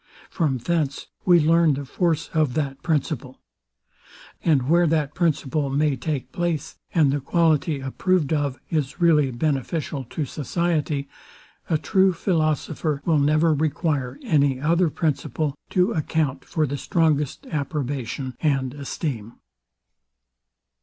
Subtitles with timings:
[0.31, 3.39] From thence we learn the force of that principle.
[4.43, 10.03] And where that principle may take place, and the quality approved of is really beneficial
[10.05, 11.07] to society,
[11.69, 18.33] a true philosopher will never require any other principle to account for the strongest approbation
[18.39, 19.33] and esteem.